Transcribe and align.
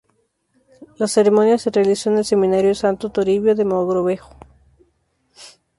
La 0.97 1.07
ceremonia 1.07 1.59
se 1.59 1.69
realizó 1.69 2.09
en 2.09 2.17
el 2.17 2.25
seminario 2.25 2.73
Santo 2.73 3.11
Toribio 3.11 3.53
de 3.53 3.65
Mogrovejo. 3.65 4.35